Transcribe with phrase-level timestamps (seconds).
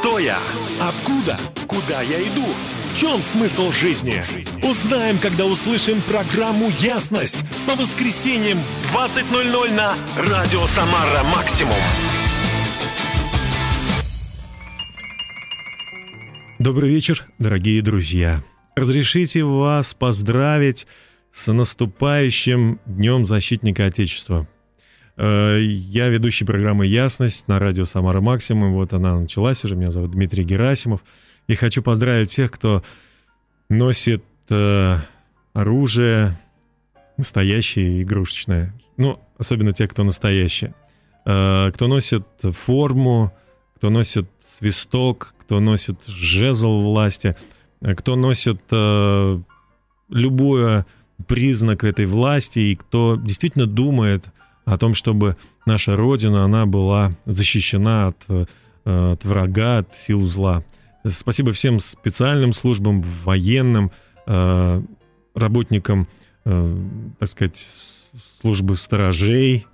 [0.00, 0.38] Кто я?
[0.80, 1.36] Откуда?
[1.66, 2.44] Куда я иду?
[2.92, 4.22] В чем смысл жизни?
[4.62, 11.74] Узнаем, когда услышим программу «Ясность» по воскресеньям в 20.00 на Радио Самара Максимум.
[16.60, 18.44] Добрый вечер, дорогие друзья.
[18.76, 20.86] Разрешите вас поздравить
[21.32, 24.46] с наступающим Днем Защитника Отечества.
[25.18, 28.74] Э, я ведущий программы «Ясность» на радио «Самара Максимум».
[28.74, 29.74] Вот она началась уже.
[29.74, 31.00] Меня зовут Дмитрий Герасимов.
[31.48, 32.84] И хочу поздравить тех, кто
[33.68, 34.98] носит э,
[35.54, 36.38] оружие
[37.16, 38.72] настоящее и игрушечное.
[38.96, 40.72] Ну, особенно те, кто настоящие.
[41.24, 43.32] Э, кто носит форму,
[43.74, 44.26] кто носит
[44.58, 47.34] свисток, кто носит жезл власти,
[47.80, 49.40] э, кто носит э,
[50.10, 50.84] любой
[51.26, 54.24] признак этой власти и кто действительно думает
[54.68, 58.44] о том, чтобы наша Родина, она была защищена от, э,
[58.84, 60.62] от врага, от сил зла.
[61.06, 63.90] Спасибо всем специальным службам, военным,
[64.26, 64.82] э,
[65.34, 66.06] работникам,
[66.44, 66.76] э,
[67.18, 67.56] так сказать,
[68.40, 69.66] службы сторожей,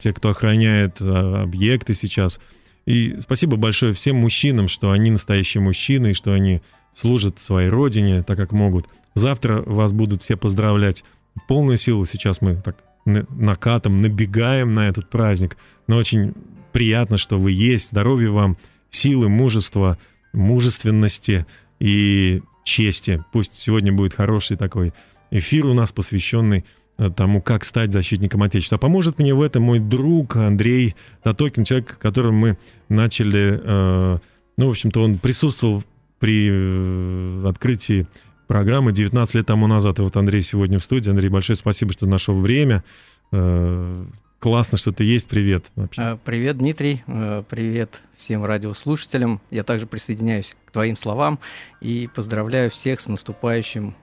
[0.00, 2.40] те, кто охраняет объекты сейчас.
[2.84, 6.62] И спасибо большое всем мужчинам, что они настоящие мужчины, и что они
[6.94, 8.86] служат своей родине так, как могут.
[9.14, 11.04] Завтра вас будут все поздравлять
[11.36, 12.06] в полную силу.
[12.06, 12.76] Сейчас мы так
[13.08, 15.56] накатом набегаем на этот праздник.
[15.86, 16.34] Но очень
[16.72, 17.90] приятно, что вы есть.
[17.90, 18.56] Здоровья вам,
[18.90, 19.98] силы, мужества,
[20.32, 21.46] мужественности
[21.80, 23.24] и чести.
[23.32, 24.92] Пусть сегодня будет хороший такой
[25.30, 26.64] эфир у нас, посвященный
[26.98, 28.76] э, тому, как стать защитником Отечества.
[28.76, 34.18] А поможет мне в этом мой друг Андрей Татокин, человек, которым мы начали, э,
[34.56, 35.82] ну, в общем-то, он присутствовал
[36.18, 38.06] при э, открытии
[38.48, 40.00] программы 19 лет тому назад.
[40.00, 41.10] И вот Андрей сегодня в студии.
[41.10, 42.82] Андрей, большое спасибо, что нашел время.
[43.30, 44.06] Э,
[44.40, 45.28] классно, что ты есть.
[45.28, 45.66] Привет.
[45.76, 46.02] Вообще.
[46.02, 47.04] Э, привет, Дмитрий.
[47.06, 49.40] Э, привет всем радиослушателям.
[49.50, 51.38] Я также присоединяюсь к твоим словам
[51.80, 53.94] и поздравляю всех с наступающим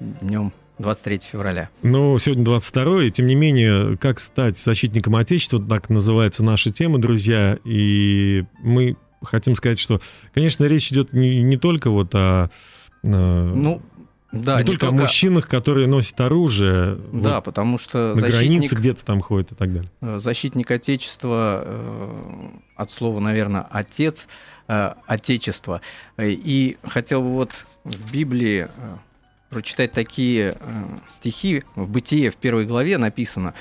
[0.00, 1.68] днем 23 февраля.
[1.82, 7.00] Ну, сегодня 22 и тем не менее, как стать защитником Отечества, так называется наша тема,
[7.00, 7.58] друзья.
[7.64, 10.00] И мы хотим сказать, что,
[10.34, 12.50] конечно, речь идет не, не только вот о
[13.02, 13.82] ну,
[14.32, 16.98] да, не, не только, только о мужчинах, которые носят оружие.
[17.12, 18.50] Да, вот потому что на защитник...
[18.50, 19.90] границе где-то там ходят и так далее.
[20.00, 24.26] Э, защитник Отечества, э, от слова, наверное, отец
[24.66, 25.82] Отечества.
[26.18, 27.50] И хотел бы вот
[27.84, 28.68] в Библии
[29.50, 30.54] прочитать такие
[31.10, 31.62] стихи.
[31.74, 33.52] В Бытие в первой главе написано,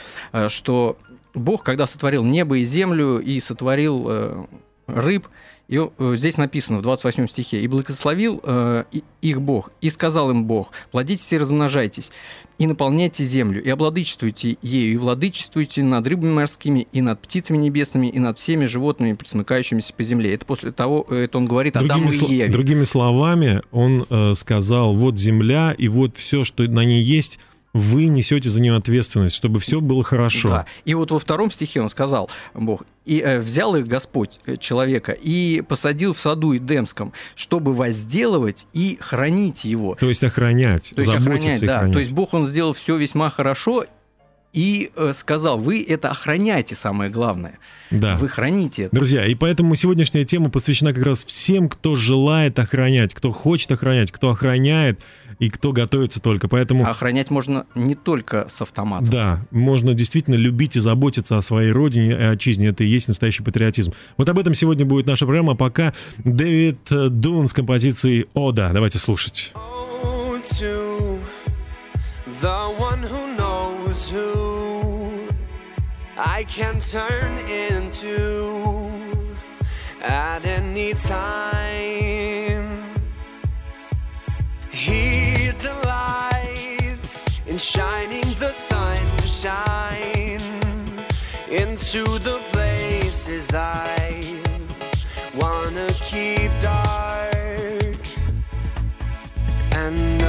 [0.47, 0.97] что
[1.34, 4.47] Бог, когда сотворил небо и землю и сотворил
[4.88, 5.28] рыб,
[5.72, 8.84] и э, здесь написано в 28 стихе, «И благословил э,
[9.22, 12.12] их Бог, и сказал им Бог, плодитесь и размножайтесь,
[12.59, 18.08] и наполняйте землю, и обладычествуйте ею, и владычествуйте над рыбами морскими, и над птицами небесными,
[18.08, 20.34] и над всеми животными, присмыкающимися по земле».
[20.34, 22.52] Это после того, это он говорит другими Адаму и Еве.
[22.52, 27.40] Другими словами, он э, сказал, вот земля, и вот все, что на ней есть,
[27.74, 30.50] вы несете за нее ответственность, чтобы все было хорошо.
[30.50, 30.66] Да.
[30.86, 35.12] И вот во втором стихе он сказал, Бог, и э, взял их Господь, э, человека,
[35.14, 39.96] и посадил в саду Эдемском, чтобы возделывать и хранить его.
[39.96, 41.80] То есть охранять, То есть охранять, да.
[41.80, 41.94] Хранять.
[41.94, 43.86] То есть Бог, он сделал все весьма хорошо,
[44.53, 47.59] и э, сказал, вы это охраняйте, самое главное.
[47.89, 48.17] Да.
[48.17, 48.95] Вы храните это.
[48.95, 54.11] Друзья, и поэтому сегодняшняя тема посвящена как раз всем, кто желает охранять, кто хочет охранять,
[54.11, 55.01] кто охраняет
[55.40, 56.47] и кто готовится только.
[56.47, 56.85] Поэтому...
[56.85, 59.09] охранять можно не только с автоматом.
[59.09, 62.67] Да, можно действительно любить и заботиться о своей родине и отчизне.
[62.67, 63.94] Это и есть настоящий патриотизм.
[64.17, 65.56] Вот об этом сегодня будет наша программа.
[65.56, 68.69] Пока Дэвид Дун с композицией «Ода».
[68.73, 69.53] Давайте слушать.
[72.41, 74.31] the
[76.24, 78.92] I can turn into
[80.04, 82.94] at any time.
[84.70, 90.44] He delights in shining the sunshine
[91.50, 94.44] into the places I
[95.34, 97.97] wanna keep dark
[99.72, 100.21] and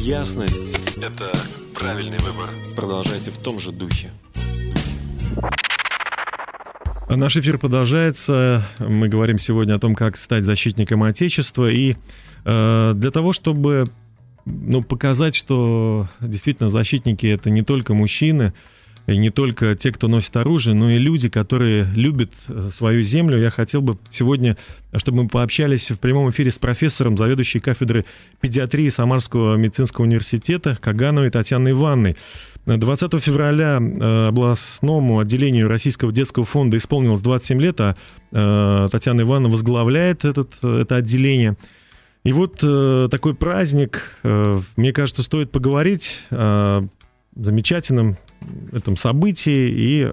[0.00, 0.96] «Ясность».
[0.96, 1.30] Это
[1.78, 2.48] правильный выбор.
[2.74, 4.10] Продолжайте в том же духе.
[7.10, 8.64] Наш эфир продолжается.
[8.78, 11.70] Мы говорим сегодня о том, как стать защитником Отечества.
[11.70, 11.96] И
[12.46, 13.84] э, для того, чтобы
[14.46, 18.54] ну, показать, что действительно защитники это не только мужчины,
[19.10, 23.38] и не только те, кто носит оружие, но и люди, которые любят э, свою землю.
[23.38, 24.56] Я хотел бы сегодня,
[24.96, 28.04] чтобы мы пообщались в прямом эфире с профессором, заведующей кафедры
[28.40, 32.16] педиатрии Самарского медицинского университета Кагановой Татьяной Ивановной.
[32.66, 37.96] 20 февраля э, областному отделению Российского детского фонда исполнилось 27 лет, а
[38.30, 41.56] э, Татьяна Ивановна возглавляет этот, это отделение.
[42.22, 42.58] И вот
[43.10, 46.86] такой праздник, мне кажется, стоит поговорить о
[47.34, 48.18] замечательном
[48.72, 50.12] этом событии и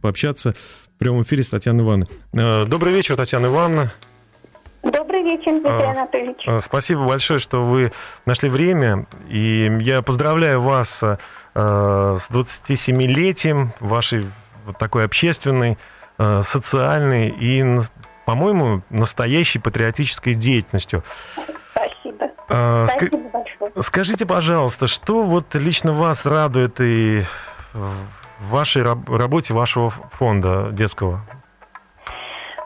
[0.00, 2.08] пообщаться в прямом эфире с Татьяной Ивановной.
[2.32, 3.92] Э, добрый вечер, Татьяна Ивановна.
[4.82, 6.44] Добрый вечер, Дмитрий а, Анатольевич.
[6.46, 7.92] Э, спасибо большое, что вы
[8.26, 9.06] нашли время.
[9.28, 11.16] И я поздравляю вас э,
[11.54, 14.26] с 27-летием вашей
[14.66, 15.78] вот такой общественной,
[16.42, 17.64] социальной и,
[18.26, 21.04] по-моему, настоящей патриотической деятельностью.
[21.70, 22.30] Спасибо.
[22.48, 23.82] А, Спасибо большое.
[23.82, 27.22] Скажите, пожалуйста, что вот лично вас радует и
[28.40, 31.24] в вашей работе вашего фонда детского?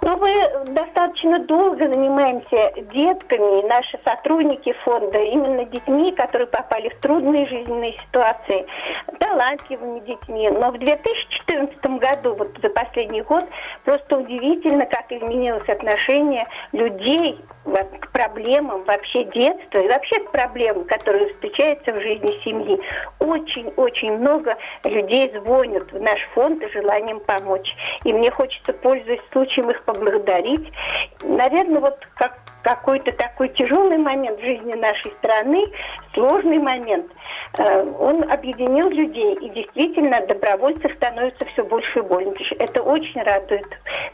[0.05, 7.47] Ну, мы достаточно долго занимаемся детками, наши сотрудники фонда, именно детьми, которые попали в трудные
[7.47, 8.67] жизненные ситуации,
[9.21, 10.51] талантливыми детьми.
[10.51, 13.45] Но в 2014 году, вот за последний год,
[13.85, 21.33] просто удивительно, как изменилось отношение людей к проблемам вообще детства и вообще к проблемам, которые
[21.33, 22.81] встречаются в жизни семьи.
[23.21, 27.77] Очень-очень много людей звонят в наш фонд с желанием помочь.
[28.05, 30.73] И мне хочется, пользуясь случаем, их поблагодарить.
[31.23, 35.67] Наверное, вот как какой-то такой тяжелый момент в жизни нашей страны,
[36.15, 37.07] сложный момент,
[37.59, 42.55] э, он объединил людей, и действительно добровольцев становится все больше и больше.
[42.59, 43.67] Это очень радует.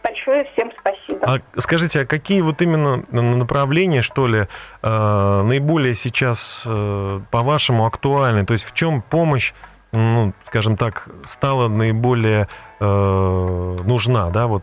[0.03, 1.27] Большое всем спасибо.
[1.27, 4.47] А скажите, а какие вот именно направления, что ли,
[4.83, 8.47] э, наиболее сейчас, э, по-вашему, актуальны?
[8.47, 9.53] То есть в чем помощь
[9.91, 12.47] ну, скажем так, стала наиболее
[12.79, 14.63] нужна, да, вот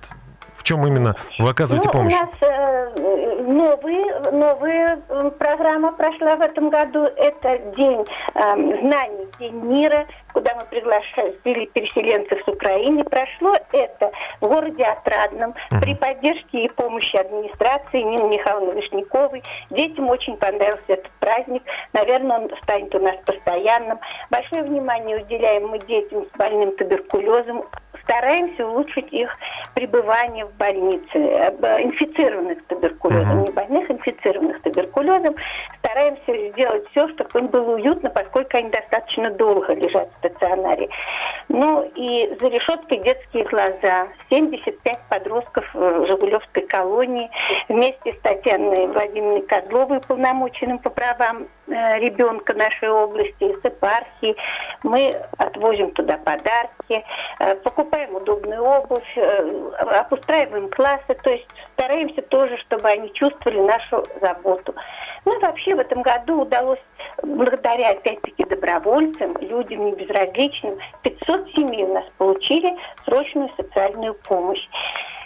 [0.66, 2.14] чем именно вы оказываете ну, помощь?
[2.14, 4.98] У нас э, новые новая
[5.38, 7.04] программа прошла в этом году.
[7.04, 13.04] Это День эм, знаний, День мира, куда мы пригласили переселенцев с Украины.
[13.04, 19.44] Прошло это в городе Отрадном при поддержке и помощи администрации Нины Михайловны Вишняковой.
[19.70, 21.64] Детям очень понравился этот праздник.
[21.94, 24.00] Наверное, он станет у нас постоянным.
[24.30, 27.64] Большое внимание уделяем мы детям с больным туберкулезом.
[28.06, 29.36] Стараемся улучшить их
[29.74, 35.36] пребывание в больнице, э, инфицированных туберкулезом, не больных, инфицированных туберкулезом.
[35.80, 40.90] Стараемся сделать все, чтобы им было уютно, поскольку они достаточно долго лежат в стационаре.
[41.50, 44.08] Ну и за решеткой детские глаза.
[44.30, 47.30] 75 подростков в Жигулевской колонии
[47.70, 54.36] вместе с Татьяной Владимировной Козловой, полномоченным по правам э, ребенка нашей области, с епархии.
[54.84, 57.04] Мы отвозим туда подарки,
[57.40, 57.56] э,
[57.96, 64.76] покупаем удобную обувь, э, обустраиваем классы, то есть стараемся тоже, чтобы они чувствовали нашу заботу.
[65.24, 66.80] Ну и вообще в этом году удалось,
[67.24, 72.76] благодаря опять-таки добровольцам, людям небезразличным, 500 семей у нас получили
[73.06, 74.68] срочную социальную помощь.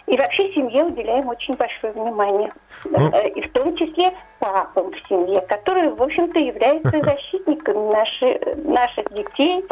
[0.08, 2.52] И вообще семье уделяем очень большое внимание.
[2.86, 3.12] Ну.
[3.14, 9.14] Э, И в том числе папам в семье, которые, в общем-то, являются защитниками наши, наших
[9.14, 9.64] детей,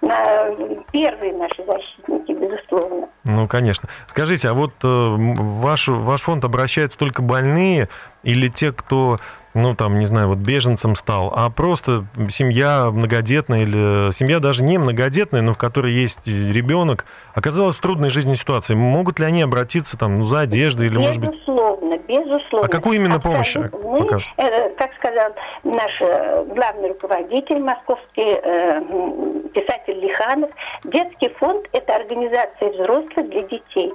[0.00, 0.54] на-
[0.92, 3.08] первые наши защитники, безусловно.
[3.24, 3.88] Ну, конечно.
[4.06, 7.88] Скажите, а вот э, ваш, ваш фонд обращается только больные
[8.22, 9.18] или те, кто,
[9.54, 14.78] ну, там, не знаю, вот беженцем стал, а просто семья многодетная или семья даже не
[14.78, 17.04] многодетная, но в которой есть ребенок,
[17.34, 18.74] оказалась в трудной жизненной ситуации.
[18.74, 21.30] Могут ли они обратиться там ну, за одеждой или, может быть...
[21.30, 22.66] Безусловно, безусловно.
[22.66, 23.56] А какую именно помощь.
[23.56, 23.68] Мы,
[24.00, 24.28] покажут?
[24.36, 25.32] э, как сказал
[25.64, 28.80] наш э, главный руководитель московский, э,
[29.52, 30.50] писатель Лиханов,
[30.84, 33.92] детский фонд– это организация взрослых для детей.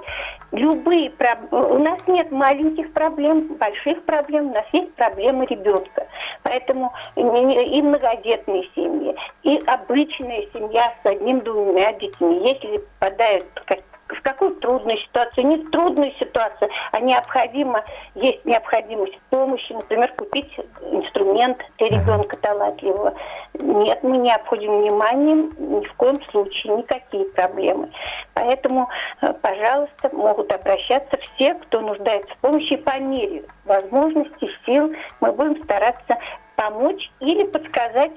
[0.52, 1.12] Любые
[1.50, 6.06] У нас нет маленьких проблем, больших проблем, у нас есть проблемы ребенка.
[6.42, 14.22] Поэтому и многодетные семьи, и обычная семья с одним-двумя детьми, если попадают в как- в
[14.22, 17.84] какую трудную ситуацию, не трудную ситуацию, а необходимо,
[18.14, 20.52] есть необходимость помощи, например, купить
[20.92, 23.14] инструмент для ребенка талантливого.
[23.60, 27.90] Нет, мы не обходим вниманием ни в коем случае никакие проблемы.
[28.34, 28.88] Поэтому,
[29.22, 34.92] э, пожалуйста, могут обращаться все, кто нуждается в помощи по мере возможностей, сил.
[35.20, 36.18] Мы будем стараться
[36.56, 38.12] помочь или подсказать,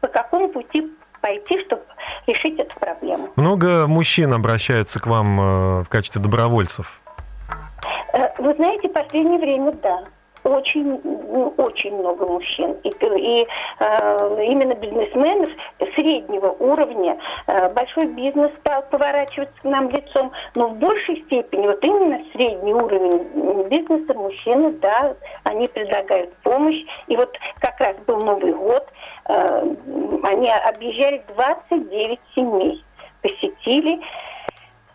[0.00, 1.82] по какому пути пойти, чтобы
[2.26, 3.30] решить эту проблему.
[3.36, 7.00] Много мужчин обращаются к вам э, в качестве добровольцев?
[8.12, 10.04] Э, Вы знаете, в последнее время, да.
[10.44, 12.72] Очень, ну, очень много мужчин.
[12.82, 13.46] И, и,
[13.78, 15.50] э, именно бизнесменов
[15.94, 17.16] среднего уровня.
[17.46, 20.32] Э, большой бизнес стал поворачиваться к нам лицом.
[20.54, 26.82] Но в большей степени, вот именно средний уровень бизнеса, мужчины, да, они предлагают помощь.
[27.06, 28.86] И вот как раз был Новый год,
[29.28, 29.74] э,
[30.24, 32.84] они объезжали 29 семей,
[33.22, 34.00] посетили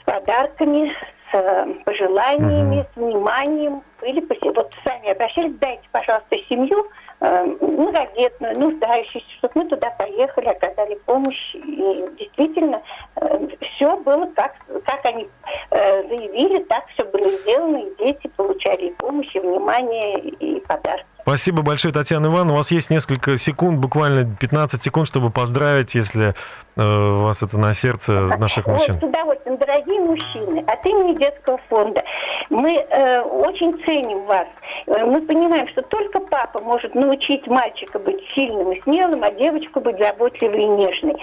[0.02, 0.94] с подарками,
[1.32, 3.84] с э, пожеланиями, с вниманием.
[4.04, 6.88] Или вот сами обращались, дайте, пожалуйста, семью
[7.20, 11.56] э, многодетную, нуждающуюся, чтобы мы туда поехали, оказали помощь.
[11.56, 12.82] И действительно,
[13.62, 14.56] все было как,
[14.86, 15.28] как они
[15.72, 21.17] э, заявили, так все было сделано, и дети получали и помощь, и внимание, и подарки.
[21.28, 22.54] Спасибо большое, Татьяна Ивановна.
[22.54, 26.34] У вас есть несколько секунд, буквально 15 секунд, чтобы поздравить, если
[26.78, 28.94] э, у вас это на сердце наших мужчин.
[28.94, 29.58] Вот, с удовольствием.
[29.58, 32.02] Дорогие мужчины, от имени детского фонда
[32.50, 34.48] мы э, очень ценим вас.
[34.88, 39.82] Э, Мы понимаем, что только папа может научить мальчика быть сильным и смелым, а девочку
[39.82, 41.18] быть заботливой и нежной.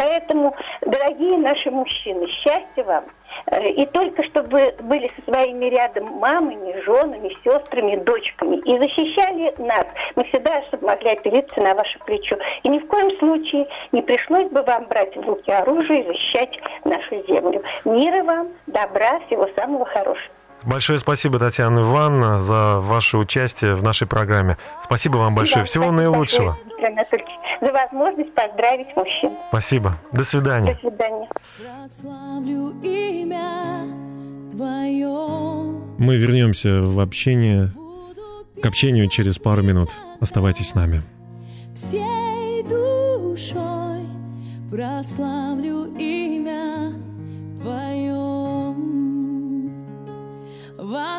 [0.00, 3.04] Поэтому, дорогие наши мужчины, счастья вам.
[3.48, 9.86] Э, И только чтобы были со своими рядом мамами, женами, сестрами, дочками и защищали нас.
[10.16, 12.38] Мы всегда чтобы могли опереться на ваше плечо.
[12.62, 16.58] И ни в коем случае не пришлось бы вам брать в руки оружие и защищать
[16.84, 17.62] нашу землю.
[17.84, 20.39] Мира вам, добра, всего самого хорошего.
[20.64, 24.58] Большое спасибо, Татьяна Ивановна, за ваше участие в нашей программе.
[24.84, 25.62] Спасибо вам большое.
[25.62, 26.58] Да, Всего наилучшего.
[26.80, 27.26] большое,
[27.60, 29.32] за возможность поздравить мужчин.
[29.48, 29.98] Спасибо.
[30.12, 30.78] До До свидания.
[30.80, 31.28] свидания.
[31.58, 33.84] Прославлю имя
[34.50, 35.72] Твое.
[35.98, 37.72] Мы вернемся в общение,
[38.62, 39.90] к общению через пару минут.
[40.20, 41.02] Оставайтесь с нами.
[41.74, 44.06] всей душой
[44.70, 45.49] прославлю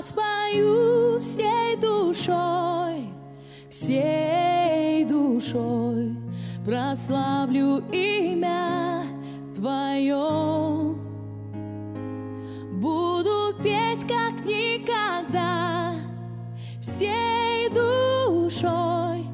[0.02, 3.14] Воспою всей душой,
[3.70, 6.18] всей душой
[6.66, 9.04] прославлю имя
[9.54, 10.96] Твое.
[12.82, 15.94] Буду петь как никогда
[16.82, 19.28] всей душой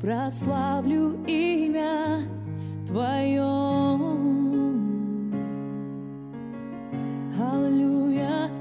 [0.00, 2.26] прославлю имя
[2.86, 3.42] Твое.
[7.38, 8.53] Аллилуйя.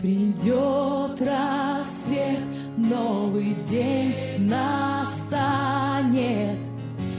[0.00, 2.40] Придет рассвет,
[2.78, 6.56] новый день настанет.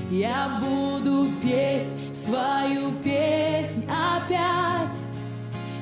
[0.10, 4.98] Я буду петь свою песнь опять.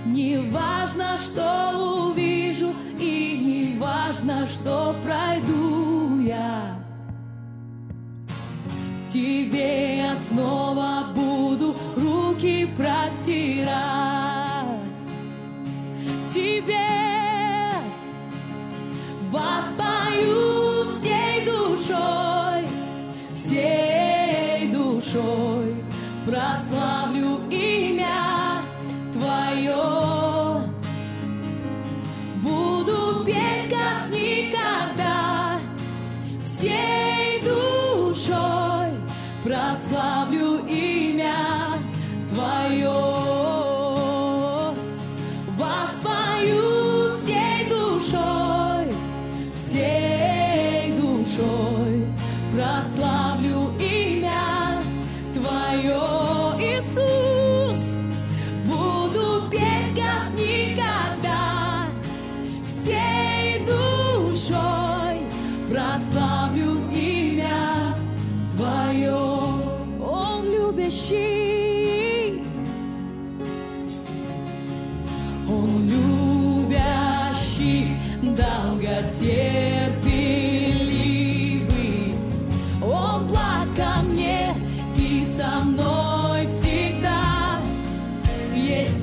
[0.06, 6.76] Не важно, что увижу, и не важно, что пройду я.
[9.08, 10.99] Тебе я снова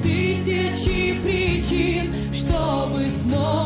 [0.06, 3.65] тысячи причин, чтобы снова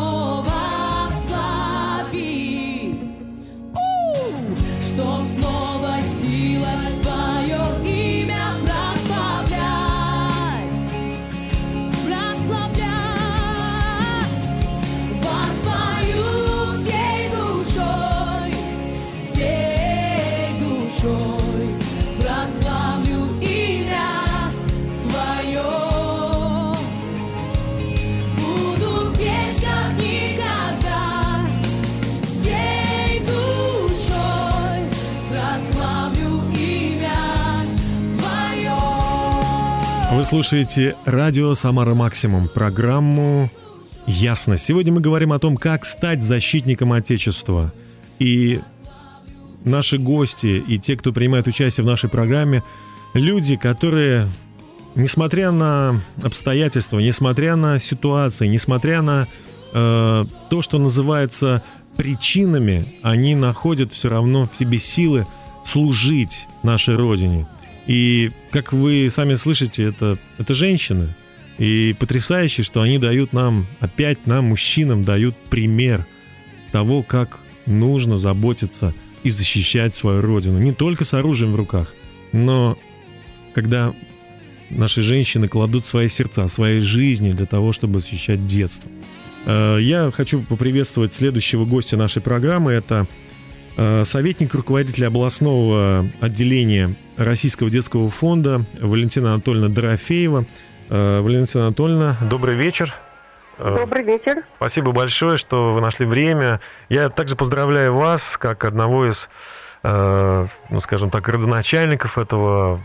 [40.31, 43.51] слушаете радио «Самара Максимум», программу
[44.07, 44.57] «Ясно».
[44.57, 47.73] Сегодня мы говорим о том, как стать защитником Отечества.
[48.21, 48.61] И
[49.65, 52.63] наши гости и те, кто принимает участие в нашей программе,
[53.13, 54.29] люди, которые,
[54.95, 59.27] несмотря на обстоятельства, несмотря на ситуации, несмотря на
[59.73, 61.61] э, то, что называется
[61.97, 65.27] причинами, они находят все равно в себе силы
[65.67, 67.49] служить нашей Родине.
[67.91, 71.09] И, как вы сами слышите, это, это женщины.
[71.59, 76.07] И потрясающе, что они дают нам, опять нам, мужчинам, дают пример
[76.71, 80.61] того, как нужно заботиться и защищать свою родину.
[80.61, 81.93] Не только с оружием в руках,
[82.31, 82.79] но
[83.55, 83.93] когда
[84.71, 88.89] наши женщины кладут свои сердца, свои жизни для того, чтобы защищать детство.
[89.47, 92.71] Э, Я хочу поприветствовать следующего гостя нашей программы.
[92.71, 93.09] Это
[93.77, 100.45] советник руководителя областного отделения Российского детского фонда Валентина Анатольевна Дорофеева.
[100.91, 102.95] Э, Валентина Анатольевна, добрый вечер.
[103.59, 104.45] Э, Добрый вечер.
[104.57, 106.61] Спасибо большое, что вы нашли время.
[106.89, 109.29] Я также поздравляю вас, как одного из,
[109.83, 112.81] э, ну, скажем так, родоначальников этого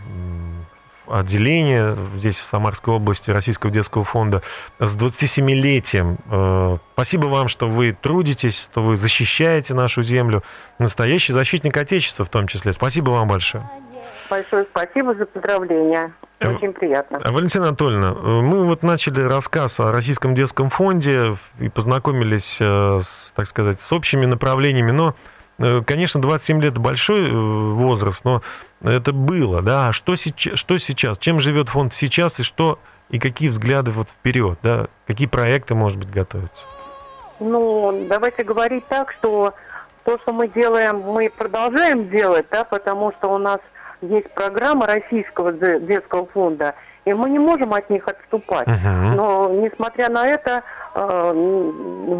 [1.06, 4.42] м, отделения здесь, в Самарской области Российского детского фонда,
[4.78, 6.18] с 27-летием.
[6.30, 10.42] Э, спасибо вам, что вы трудитесь, что вы защищаете нашу землю.
[10.78, 12.72] Настоящий защитник Отечества в том числе.
[12.72, 13.68] Спасибо вам большое.
[14.28, 16.12] Большое спасибо за поздравления.
[16.40, 17.20] Э, Очень приятно.
[17.22, 23.00] А, Валентина Анатольевна, э, мы вот начали рассказ о Российском детском фонде и познакомились, э,
[23.34, 25.12] так сказать, с общими направлениями, но, э,
[25.58, 28.42] конечно, 27 лет большой э, возраст, но
[28.82, 33.48] это было, да, а что что сейчас, чем живет фонд сейчас и что, и какие
[33.48, 36.66] взгляды вот вперед, да, какие проекты, может быть, готовятся?
[37.40, 39.54] Ну, давайте говорить так, что
[40.04, 43.60] то, что мы делаем, мы продолжаем делать, да, потому что у нас
[44.02, 46.74] есть программа Российского де- детского фонда,
[47.06, 48.66] и мы не можем от них отступать.
[48.66, 49.14] Мгм.
[49.16, 50.62] Но, несмотря на это,
[50.94, 51.32] э,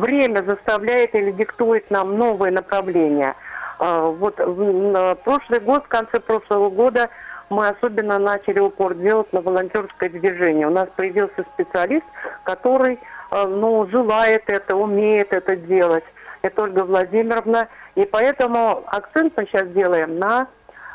[0.01, 3.35] время заставляет или диктует нам новые направления.
[3.81, 7.09] Э, Вот в- прошлый год, в конце прошлого года,
[7.51, 10.67] мы особенно начали упор делать на волонтерское движение.
[10.67, 12.07] У нас появился специалист,
[12.45, 12.99] который
[13.33, 16.05] э, ну, желает это, умеет это делать.
[16.43, 17.67] Это Ольга Владимировна.
[17.97, 20.47] И поэтому акцент мы сейчас делаем на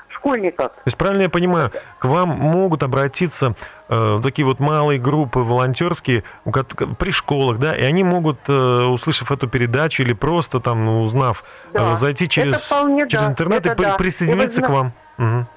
[0.10, 0.72] школьников.
[0.72, 3.54] То есть, правильно я понимаю, к вам могут обратиться
[3.92, 9.32] э, такие вот малые группы волонтерские у при школах, да, и они могут, э, услышав
[9.32, 11.94] эту передачу или просто там, ну, узнав, Да.
[11.94, 13.96] э, зайти через, вполне через да, интернет и это при- да.
[13.98, 14.94] присоединиться И вы к вам.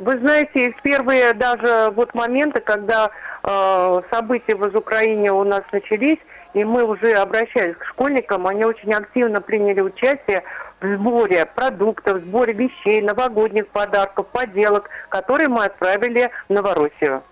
[0.00, 3.10] Вы знаете, в первые даже вот моменты, когда
[3.42, 6.18] э, события из Украины у нас начались,
[6.52, 10.42] и мы уже обращались к школьникам, они очень активно приняли участие
[10.80, 17.22] в сборе продуктов, в сборе вещей, новогодних подарков, поделок, которые мы отправили в Новороссию.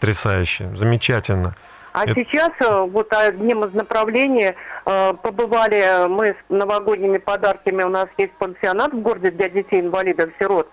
[0.00, 1.54] Потрясающе, замечательно.
[1.92, 4.54] А Это- сейчас э, вот одним из направлений
[4.86, 7.82] э, побывали мы с новогодними подарками.
[7.82, 10.68] У нас есть пансионат в городе для детей-инвалидов-сирот.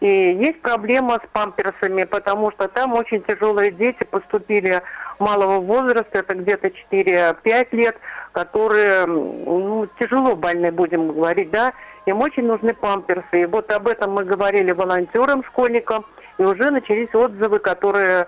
[0.00, 4.80] И есть проблема с памперсами, потому что там очень тяжелые дети поступили
[5.18, 7.96] малого возраста, это где-то 4-5 лет,
[8.32, 11.74] которые ну, тяжело больные, будем говорить, да,
[12.06, 13.42] им очень нужны памперсы.
[13.42, 16.06] И вот об этом мы говорили волонтерам, школьникам,
[16.38, 18.26] и уже начались отзывы, которые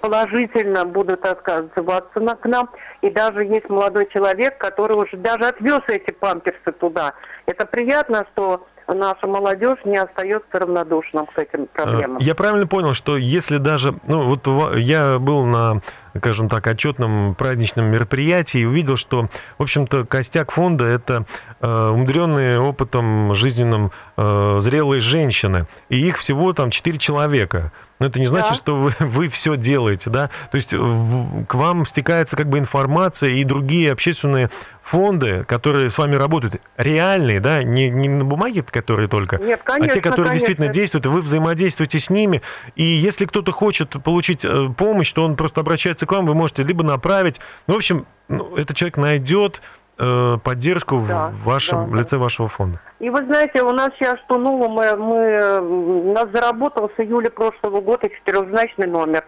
[0.00, 2.70] положительно будут отказываться на, к нам.
[3.00, 7.14] И даже есть молодой человек, который уже даже отвез эти памперсы туда.
[7.46, 12.18] Это приятно, что наша молодежь не остается равнодушным к этим проблемам.
[12.18, 15.80] Э, Я правильно понял, что если даже, ну вот я был на,
[16.16, 21.24] скажем так, отчетном праздничном мероприятии и увидел, что, в общем-то, костяк фонда это
[21.60, 27.72] э, умудренные опытом жизненным э, зрелые женщины, и их всего там 4 человека.
[27.98, 28.54] Но это не значит, Да.
[28.56, 30.28] что вы, вы все делаете, да?
[30.50, 34.50] То есть в- к вам стекается как бы информация и другие общественные
[34.82, 39.74] фонды, которые с вами работают, реальные, да, не, не на бумаге, которые только, Нет, а
[39.74, 40.32] те, конечно, которые конечно.
[40.34, 42.42] действительно действуют, и вы взаимодействуете с ними.
[42.74, 46.62] И если кто-то хочет получить э, помощь, то он просто обращается к вам, вы можете
[46.62, 47.40] либо направить.
[47.66, 49.60] Ну, в общем, ну, этот человек найдет
[49.98, 51.98] э, поддержку Да, в вашем да, да.
[51.98, 52.80] лице вашего фонда.
[53.00, 57.30] И вы знаете, у нас сейчас что нового, мы, мы, у нас заработал с июля
[57.30, 59.24] прошлого года четырехзначный номер,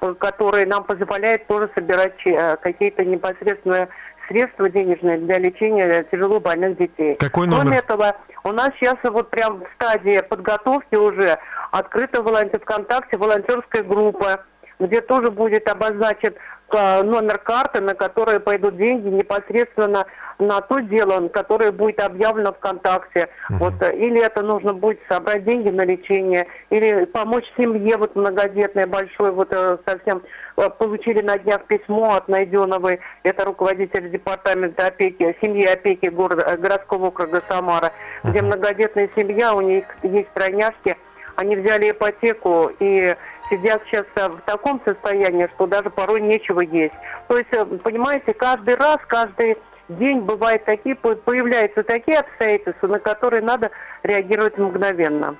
[0.00, 3.88] э, который нам позволяет тоже собирать э, какие-то непосредственные
[4.28, 7.16] средства денежные для лечения тяжело больных детей.
[7.16, 7.78] Какой Кроме номер?
[7.78, 11.38] этого, у нас сейчас вот прям в стадии подготовки уже
[11.70, 14.44] открыта волонтер ВКонтакте волонтерская группа,
[14.78, 16.34] где тоже будет обозначен
[16.70, 20.06] э, номер карты, на которые пойдут деньги непосредственно
[20.38, 23.28] на то дело, которое будет объявлено ВКонтакте.
[23.50, 28.86] Вот, э, или это нужно будет собрать деньги на лечение, или помочь семье вот многодетной
[28.86, 30.22] большой, вот э, совсем
[30.56, 37.06] э, получили на днях письмо от Найденовой, это руководитель департамента опеки, семьи опеки города, городского
[37.06, 40.96] округа Самара, где многодетная семья, у них есть тройняшки,
[41.36, 43.14] они взяли ипотеку и
[43.50, 46.94] сидят сейчас э, в таком состоянии, что даже порой нечего есть.
[47.28, 49.56] То есть, э, понимаете, каждый раз, каждый
[49.88, 53.70] день бывают такие, по- появляются такие обстоятельства, на которые надо
[54.02, 55.36] реагировать мгновенно.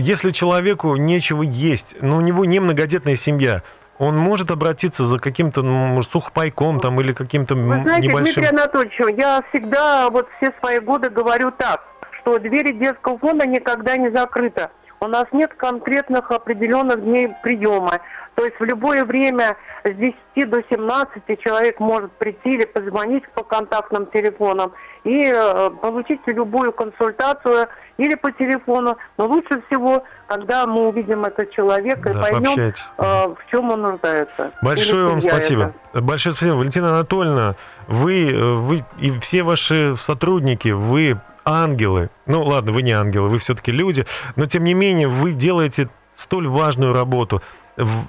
[0.00, 3.62] Если человеку нечего есть, но у него не многодетная семья,
[3.98, 8.34] он может обратиться за каким-то, ну, сухпайком там или каким-то Вы знаете, небольшим...
[8.34, 11.82] Дмитрий Анатольевич, я всегда вот все свои годы говорю так,
[12.20, 14.68] что двери детского фонда никогда не закрыты.
[15.04, 18.00] У нас нет конкретных определенных дней приема.
[18.36, 23.44] То есть в любое время с 10 до 17 человек может прийти или позвонить по
[23.44, 24.72] контактным телефонам
[25.04, 28.96] и э, получить любую консультацию или по телефону.
[29.18, 33.82] Но лучше всего, когда мы увидим этого человека Да, и поймем, э, в чем он
[33.82, 34.52] нуждается.
[34.62, 35.74] Большое вам спасибо.
[35.92, 36.02] это.
[36.02, 36.54] Большое спасибо.
[36.54, 37.56] Валентина Анатольевна,
[37.88, 42.10] вы, э, вы и все ваши сотрудники, вы ангелы.
[42.26, 46.48] Ну ладно, вы не ангелы, вы все-таки люди, но тем не менее вы делаете столь
[46.48, 47.42] важную работу.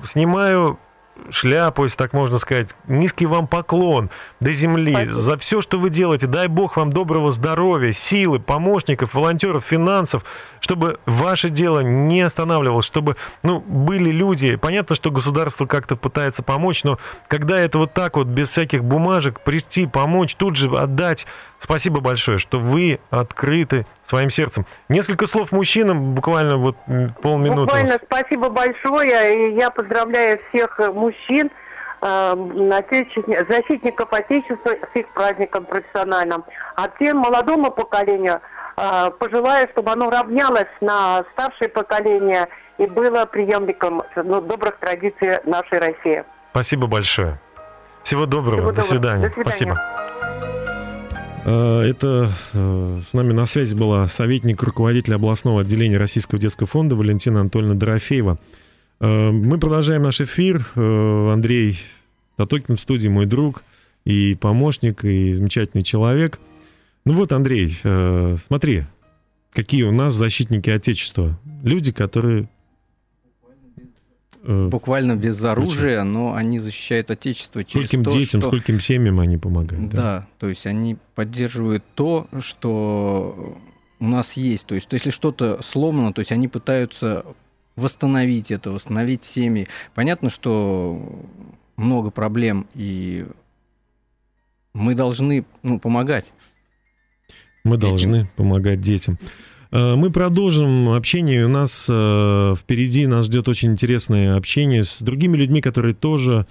[0.06, 0.80] Снимаю
[1.30, 2.76] шляпу, если так можно сказать.
[2.88, 5.14] Низкий вам поклон до земли Спасибо.
[5.16, 6.28] за все, что вы делаете.
[6.28, 10.24] Дай Бог вам доброго здоровья, силы, помощников, волонтеров, финансов,
[10.60, 14.56] чтобы ваше дело не останавливалось, чтобы ну, были люди.
[14.56, 19.42] Понятно, что государство как-то пытается помочь, но когда это вот так вот, без всяких бумажек,
[19.42, 21.26] прийти, помочь, тут же отдать.
[21.60, 24.66] Спасибо большое, что вы открыты своим сердцем.
[24.90, 26.76] Несколько слов мужчинам, буквально вот
[27.22, 27.62] полминуты.
[27.62, 29.52] Буквально спасибо большое.
[29.52, 31.50] И я поздравляю всех э, мужчин,
[32.02, 32.36] э,
[33.50, 36.44] защитников Отечества с их праздником профессиональным.
[36.76, 38.42] А тем молодому поколению
[38.78, 45.80] э, пожелаю, чтобы оно равнялось на старшее поколение и было преемником ну, добрых традиций нашей
[45.80, 46.24] России.
[46.52, 47.40] Спасибо большое.
[48.04, 48.58] Всего доброго.
[48.58, 48.88] Всего До доброго.
[48.88, 49.28] свидания.
[49.30, 49.50] До свидания.
[49.50, 49.95] Спасибо.
[51.46, 57.42] Это э, с нами на связи была советник руководителя областного отделения Российского детского фонда Валентина
[57.42, 58.40] Анатольевна Дорофеева.
[59.00, 60.66] Э, Мы продолжаем наш эфир.
[60.76, 61.78] Э, Андрей
[62.36, 63.64] Татокин в студии, мой друг
[64.06, 66.40] и помощник, и замечательный человек.
[67.06, 68.86] Ну вот, Андрей, э, смотри,
[69.54, 71.40] какие у нас защитники Отечества?
[71.62, 72.50] Люди, которые...
[74.46, 78.50] Буквально без оружия, но они защищают Отечество через Скольким то, детям, что...
[78.50, 79.90] скольким семьям они помогают.
[79.90, 83.58] Да, то есть они поддерживают то, что
[84.00, 84.68] у нас есть.
[84.68, 87.26] То есть если что-то сломано, то есть они пытаются
[87.76, 89.68] восстановить это, восстановить семьи.
[89.96, 91.26] Понятно, что
[91.76, 93.26] много проблем, и
[94.74, 96.32] мы должны ну, помогать.
[97.64, 97.90] Мы Детям.
[97.90, 99.18] должны помогать детям.
[99.76, 101.46] Э, Мы продолжим общение.
[101.46, 106.48] У нас э, впереди нас ждет очень интересное общение с другими людьми, которые тоже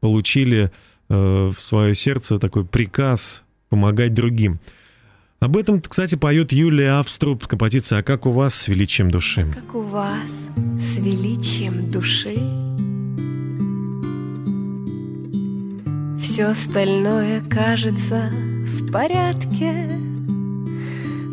[0.00, 0.72] получили
[1.08, 4.58] э, в свое сердце такой приказ помогать другим.
[5.38, 9.74] Об этом, кстати, поет Юлия Авструб, композиция «А как у вас с величием души?» Как
[9.74, 12.36] у вас с величием души
[16.20, 18.30] Все остальное кажется
[18.64, 20.11] в порядке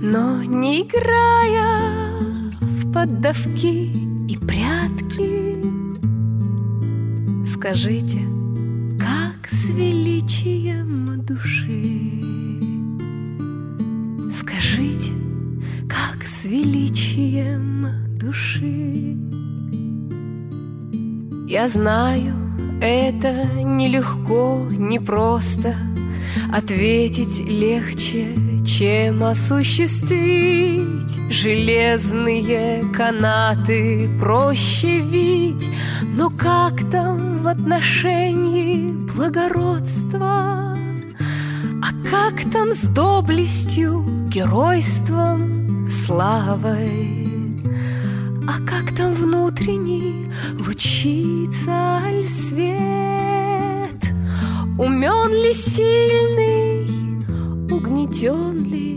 [0.01, 2.13] Но не играя
[2.61, 3.91] в поддавки
[4.29, 5.61] и прятки
[7.45, 8.19] Скажите,
[8.97, 12.23] как с величием души
[14.31, 15.11] Скажите,
[15.89, 19.17] как с величием души.
[21.45, 22.35] Я знаю,
[22.81, 25.75] это нелегко, непросто
[26.53, 28.27] Ответить легче,
[28.79, 35.67] чем осуществить Железные канаты проще вить
[36.15, 40.77] Но как там в отношении благородства?
[41.81, 47.27] А как там с доблестью, геройством, славой?
[48.47, 50.31] А как там внутренний
[50.65, 52.79] лучится аль свет?
[54.77, 56.58] Умен ли сильный,
[57.99, 58.88] угнетен ли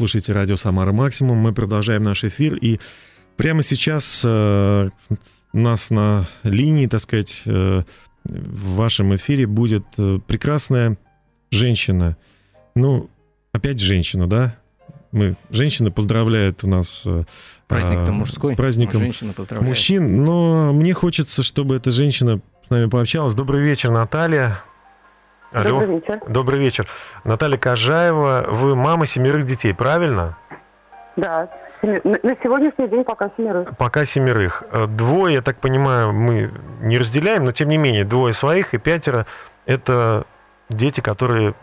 [0.00, 1.36] слушаете радио «Самара Максимум».
[1.36, 2.54] Мы продолжаем наш эфир.
[2.54, 2.80] И
[3.36, 4.88] прямо сейчас э,
[5.52, 7.82] нас на линии, так сказать, э,
[8.24, 10.96] в вашем эфире будет э, прекрасная
[11.50, 12.16] женщина.
[12.74, 13.10] Ну,
[13.52, 14.56] опять женщина, да?
[15.12, 17.02] Мы, женщины поздравляют у нас...
[17.04, 17.24] э,
[17.68, 19.68] Праздник-то а, мужской, С праздником женщина поздравляет.
[19.68, 20.24] мужчин.
[20.24, 23.34] Но мне хочется, чтобы эта женщина с нами пообщалась.
[23.34, 24.64] Добрый вечер, Наталья.
[25.52, 25.80] Алло.
[25.80, 26.20] Добрый вечер.
[26.28, 26.86] Добрый вечер.
[27.24, 30.36] Наталья Кожаева, вы мама семерых детей, правильно?
[31.16, 31.48] Да,
[31.82, 33.76] на сегодняшний день пока семерых.
[33.76, 34.62] Пока семерых.
[34.70, 38.78] Э, Двое, я так понимаю, мы не разделяем, но тем не менее, двое своих и
[38.78, 39.26] пятеро–
[39.66, 40.24] это
[40.68, 41.54] дети, которые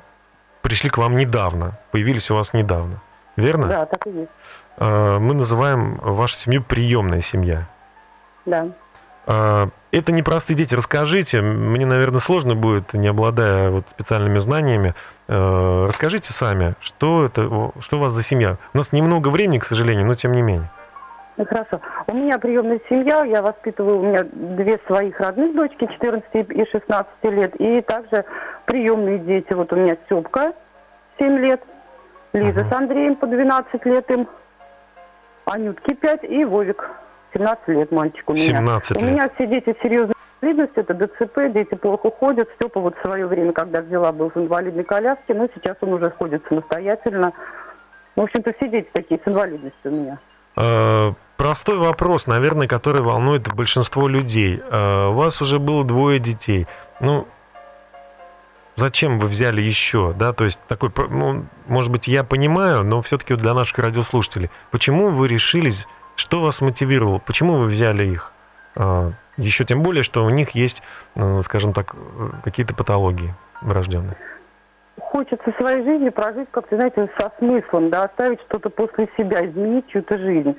[0.62, 3.02] пришли к вам недавно, появились у вас недавно.
[3.38, 3.67] Верно?
[3.67, 4.32] Да, так и есть.
[4.78, 7.69] Э, Мы называем вашу семью приемная семья.
[8.45, 8.67] Да.
[9.27, 10.73] А, Это непростые дети.
[10.75, 14.93] Расскажите, мне, наверное, сложно будет, не обладая вот специальными знаниями.
[15.27, 17.41] Э, Расскажите сами, что это,
[17.81, 18.57] что у вас за семья?
[18.73, 20.69] У нас немного времени, к сожалению, но тем не менее.
[21.35, 21.81] Ну, хорошо.
[22.07, 27.07] У меня приемная семья, я воспитываю, у меня две своих родных дочки, 14 и 16
[27.25, 28.25] лет, и также
[28.65, 29.53] приемные дети.
[29.53, 30.53] Вот у меня Степка,
[31.19, 31.61] 7 лет,
[32.33, 32.69] Лиза Мгм.
[32.69, 34.27] с Андреем по 12 лет им,
[35.45, 36.89] Анютке 5 и Вовик,
[37.38, 38.43] 17 лет мальчик у меня.
[38.43, 39.10] 17 У лет.
[39.10, 42.50] меня все дети серьезной инвалидности, это ДЦП, дети плохо ходят.
[42.56, 46.12] Степа вот в свое время, когда взяла, был в инвалидной коляске, но сейчас он уже
[46.12, 47.34] ходит самостоятельно.
[48.15, 50.19] В общем-то, все дети такие с инвалидностью у меня.
[50.58, 54.60] Э, Простой вопрос, наверное, который волнует большинство людей.
[54.71, 56.65] Э, У вас уже было двое детей.
[57.00, 57.28] Ну,
[58.76, 60.34] зачем вы взяли еще, да?
[60.34, 65.28] То есть такой, ну, может быть, я понимаю, но все-таки для наших радиослушателей, почему вы
[65.28, 65.86] решились,
[66.17, 68.32] что вас мотивировало, почему вы взяли их?
[68.75, 70.82] Э, Еще тем более, что у них есть,
[71.15, 74.17] э, скажем так, э, какие-то патологии врожденные.
[74.99, 80.17] Хочется своей жизни прожить, как-то, знаете, со смыслом, да, оставить что-то после себя, изменить чью-то
[80.17, 80.56] жизнь.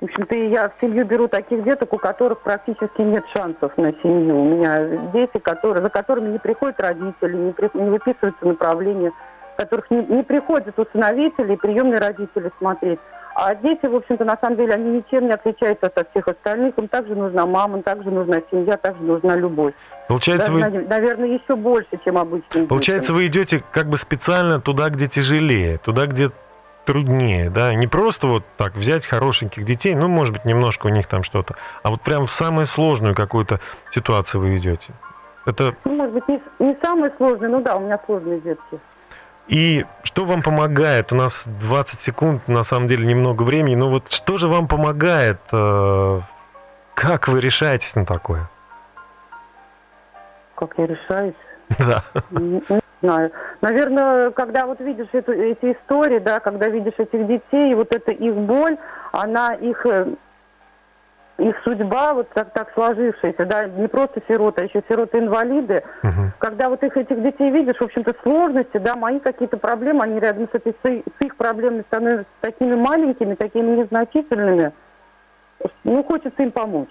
[0.00, 4.36] В общем-то, я в семью беру таких деток, у которых практически нет шансов на семью.
[4.40, 9.12] У меня дети, которые, за которыми не приходят родители, не, при- не выписываются направления,
[9.56, 13.00] которых не, не приходят усыновители приемные родители смотреть.
[13.40, 16.76] А дети, в общем-то, на самом деле, они ничем не отличаются от всех остальных.
[16.76, 19.74] Им также нужна мама, им также нужна семья, также нужна любовь.
[20.08, 20.80] Получается, Даже, вы...
[20.80, 22.66] нав- наверное, еще больше, чем детям.
[22.66, 26.32] Получается, вы идете как бы специально туда, где тяжелее, туда, где
[26.84, 27.72] труднее, да?
[27.74, 31.54] Не просто вот так взять хорошеньких детей, ну, может быть, немножко у них там что-то,
[31.84, 33.60] а вот прям в самую сложную какую-то
[33.92, 34.94] ситуацию вы идете.
[35.46, 38.80] Это Ну, может быть, не, не самый сложный, ну да, у меня сложные детки.
[39.48, 41.12] И что вам помогает?
[41.12, 43.74] У нас 20 секунд, на самом деле, немного времени.
[43.76, 45.38] Но вот что же вам помогает?
[45.52, 46.20] э,
[46.94, 48.48] Как вы решаетесь на такое?
[50.54, 51.34] Как я решаюсь?
[51.78, 52.02] Да.
[52.30, 53.30] Не, не знаю.
[53.60, 58.34] Наверное, когда вот видишь эту, эти истории, да, когда видишь этих детей, вот эта их
[58.34, 58.76] боль,
[59.12, 60.06] она их э,
[61.38, 66.32] их судьба вот так, так сложившаяся, да, не просто сироты, а еще сироты-инвалиды, Мгм.
[66.38, 70.48] когда вот их этих детей видишь, в общем-то, сложности, да, мои какие-то проблемы, они рядом
[70.48, 74.72] с, этой, с их- с их проблемами становятся такими маленькими, такими незначительными,
[75.84, 76.90] ну, хочется им помочь.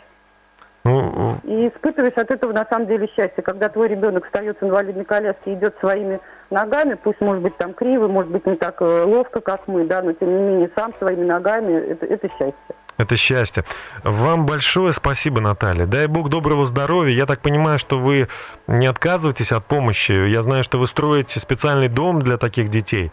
[0.86, 5.04] Ну, И испытываешь от этого на самом деле счастье, когда твой ребенок встает с инвалидной
[5.04, 9.04] коляски и идет своими ногами, пусть может быть там криво, может быть не так э,
[9.04, 12.76] ловко, как мы, да, но тем не менее сам своими ногами, это, это счастье.
[12.98, 13.64] Это счастье.
[14.04, 15.86] Вам большое спасибо, Наталья.
[15.86, 17.14] Дай бог доброго здоровья.
[17.16, 18.28] Я так понимаю, что вы
[18.68, 20.12] не отказываетесь от помощи.
[20.12, 23.12] Я знаю, что вы строите специальный дом для таких детей.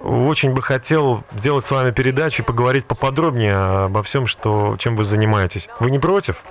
[0.00, 3.54] Очень бы хотел сделать с вами передачу и поговорить поподробнее
[3.86, 5.68] обо всем, что, чем вы занимаетесь.
[5.80, 6.42] Вы не против?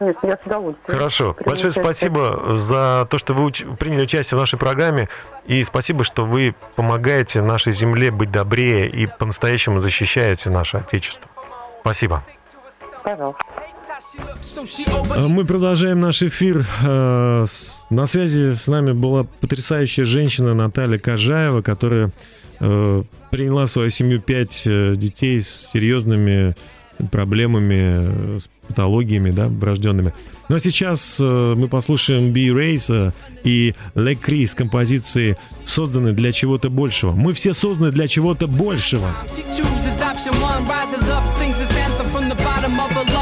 [0.00, 0.98] Нет, я с удовольствием.
[0.98, 1.34] Хорошо.
[1.34, 1.84] Приму Большое участие.
[1.84, 5.08] спасибо за то, что вы уч- приняли участие в нашей программе.
[5.46, 11.30] И спасибо, что вы помогаете нашей земле быть добрее и по-настоящему защищаете наше Отечество.
[11.84, 12.24] Спасибо.
[13.04, 13.44] Пожалуйста.
[15.10, 16.64] А Мы продолжаем наш эфир.
[16.82, 17.44] Э,
[17.90, 22.10] На связи с нами была потрясающая женщина Наталья Кожаева, которая
[22.60, 26.56] э, приняла в свою семью пять э, детей с серьезными
[27.10, 30.14] проблемами, э, с патологиями, да, врожденными.
[30.48, 33.12] А сейчас э, мы послушаем Би Рейса
[33.44, 37.12] и Ле Кри с композиции «Созданы для чего-то большего».
[37.12, 39.10] Мы все созданы для чего-то большего.
[39.34, 41.73] She chooses option one, rises up, sings his
[42.64, 43.13] of her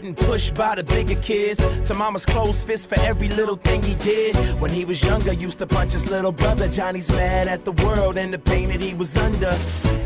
[0.00, 1.60] getting pushed by the bigger kids.
[1.88, 4.36] To mama's closed fist for every little thing he did.
[4.60, 6.68] When he was younger, used to punch his little brother.
[6.68, 9.52] Johnny's mad at the world and the pain that he was under.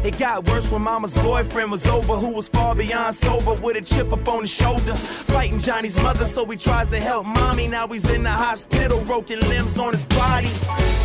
[0.03, 3.83] It got worse when mama's boyfriend was over, who was far beyond sober with a
[3.83, 4.95] chip up on his shoulder.
[5.35, 7.69] Fighting Johnny's mother, so he tries to help mommy.
[7.69, 10.49] Now he's in the hospital, broken limbs on his body.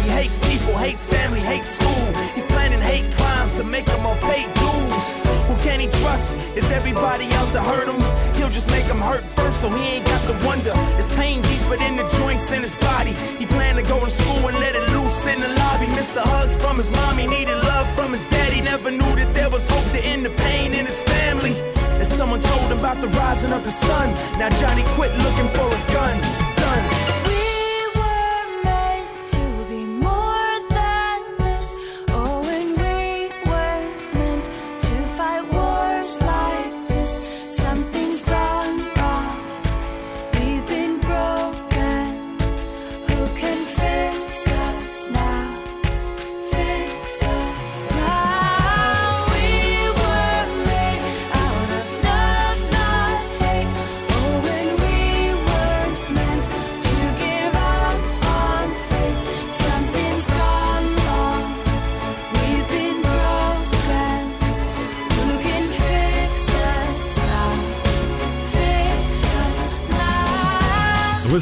[0.03, 2.07] He hates people, hates family, hates school.
[2.35, 4.66] He's planning hate crimes to make them all pay dues.
[5.47, 6.37] Who can he trust?
[6.55, 7.99] Is everybody out to hurt him?
[8.35, 10.73] He'll just make him hurt first, so he ain't got to wonder.
[10.95, 13.13] His pain deeper than the joints in his body.
[13.39, 15.87] He planned to go to school and let it loose in the lobby.
[15.87, 18.61] Missed the hugs from his mom, he needed love from his daddy.
[18.61, 21.55] Never knew that there was hope to end the pain in his family.
[21.99, 24.13] And someone told him about the rising of the sun.
[24.37, 26.36] Now Johnny quit looking for a gun.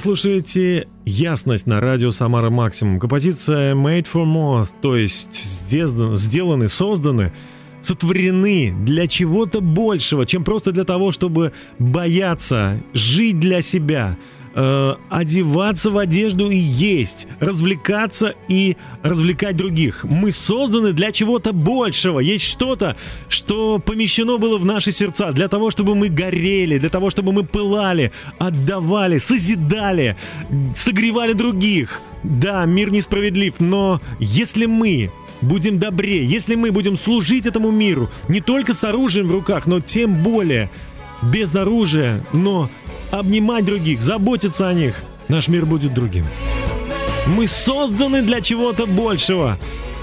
[0.06, 3.00] Слушаете «Ясность» на радио «Самара Максимум».
[3.00, 7.34] Композиция «Made for More», то есть сделаны, созданы,
[7.82, 14.16] сотворены для чего-то большего, чем просто для того, чтобы бояться, жить для себя,
[14.56, 20.04] э, одеваться в одежду и есть, развлекаться и развлекать других.
[20.04, 22.20] Мы созданы для чего-то большего.
[22.20, 22.96] Есть что-то,
[23.28, 27.44] что помещено было в наши сердца для того, чтобы мы горели, для того, чтобы мы
[27.44, 30.16] пылали, отдавали, созидали,
[30.76, 32.02] согревали других.
[32.24, 38.42] Да, мир несправедлив, но если мы будем добрее, если мы будем служить этому миру не
[38.42, 40.70] только с оружием в руках, но тем более
[41.22, 42.70] без оружия, но
[43.12, 44.96] обнимать других, заботиться о них,
[45.28, 46.26] наш мир будет другим.
[47.28, 49.58] Мы созданы для чего-то большего.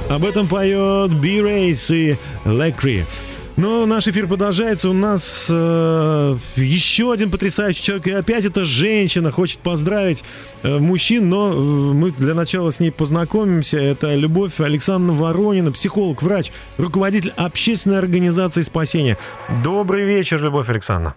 [0.08, 3.06] Об этом поет B-Race и Лекри.
[3.56, 4.88] Но наш эфир продолжается.
[4.90, 8.06] У нас э, еще один потрясающий человек.
[8.06, 10.24] И опять эта женщина хочет поздравить
[10.62, 13.78] э, мужчин, но э, мы для начала с ней познакомимся.
[13.78, 19.18] Это Любовь Александровна Воронина, психолог, врач, руководитель общественной организации спасения.
[19.62, 21.14] Добрый вечер, Любовь Александровна.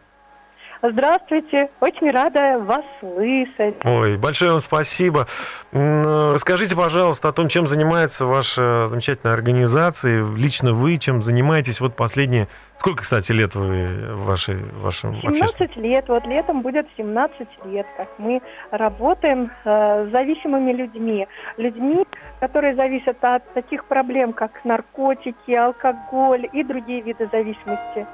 [0.92, 3.76] Здравствуйте, очень рада вас слышать.
[3.84, 5.28] Ой, большое вам спасибо.
[5.72, 11.96] М, Расскажите, пожалуйста, о том, чем занимается ваша замечательная организация, лично вы чем занимаетесь вот
[11.96, 12.48] последние...
[12.78, 15.48] Сколько, кстати, лет вы в вашей, в вашем общественном...
[15.48, 21.28] 17 лет, вот летом будет 17 лет, как мы работаем э, с зависимыми людьми.
[21.58, 22.06] Людьми,
[22.42, 28.06] которые зависят от таких проблем, как наркотики, алкоголь и другие виды зависимости.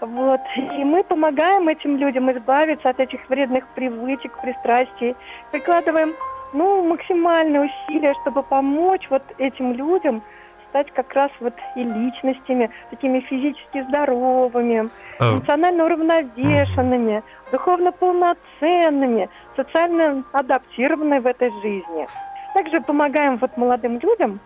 [0.00, 0.40] Вот.
[0.56, 5.16] И мы помогаем этим людям избавиться от этих вредных привычек, пристрастий.
[5.50, 6.14] Прикладываем
[6.52, 10.22] ну, максимальные усилия, чтобы помочь вот этим людям
[10.70, 15.32] стать как раз вот и личностями, такими физически здоровыми, А.
[15.32, 22.06] эмоционально уравновешенными, духовно полноценными, социально адаптированными в этой жизни.
[22.54, 24.40] Также помогаем вот молодым людям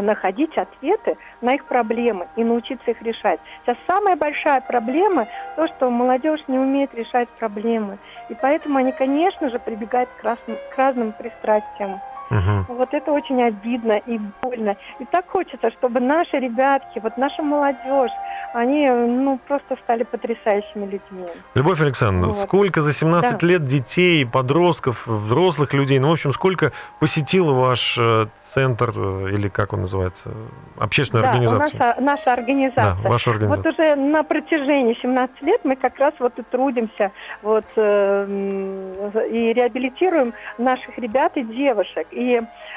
[0.00, 3.40] находить ответы на их проблемы и научиться их решать.
[3.62, 7.98] Сейчас самая большая проблема то, что молодежь не умеет решать проблемы.
[8.28, 12.00] И поэтому они, конечно же, прибегают к, разным- к разным пристрастиям.
[12.32, 12.64] Мгм.
[12.68, 14.76] Вот это очень обидно и больно.
[15.00, 18.10] И так хочется, чтобы наши ребятки, вот наша молодежь,
[18.54, 21.26] они, ну, просто стали потрясающими людьми.
[21.54, 22.42] Любовь Александровна, Вот.
[22.46, 23.46] сколько за 17 Да.
[23.46, 29.48] лет детей, подростков, взрослых людей, ну, в общем, сколько посетил ваш э, центр, э, или
[29.48, 30.30] как он называется,
[30.78, 31.80] общественную да, организацию?
[31.80, 32.96] нас, а, наша организация.
[33.02, 33.72] Да, ваша организация.
[33.72, 37.10] Вот уже на протяжении 17 лет мы как раз вот и трудимся
[37.42, 42.06] вот, э, м, и реабилитируем наших ребят и девушек.
[42.10, 42.21] И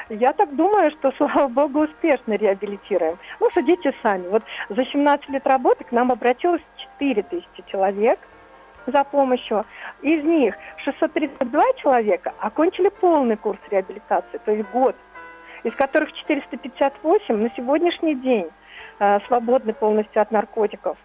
[0.09, 3.17] я так думаю, что, слава богу, успешно реабилитируем.
[3.39, 4.27] Ну, судите сами.
[4.27, 6.61] Вот за 17 лет работы к нам обратилось
[6.99, 8.19] 4 тысячи человек
[8.85, 9.65] за помощью.
[10.01, 14.95] Из них 632 человека окончили полный курс реабилитации, то есть год,
[15.63, 18.47] из которых 458 на сегодняшний день
[18.99, 20.97] э, свободны полностью от наркотиков.